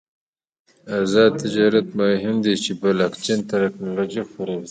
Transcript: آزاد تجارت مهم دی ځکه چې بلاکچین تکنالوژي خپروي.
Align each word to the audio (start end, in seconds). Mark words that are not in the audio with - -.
آزاد 0.99 1.31
تجارت 1.43 1.87
مهم 1.99 2.35
دی 2.43 2.53
ځکه 2.55 2.61
چې 2.63 2.71
بلاکچین 2.81 3.39
تکنالوژي 3.51 4.21
خپروي. 4.27 4.59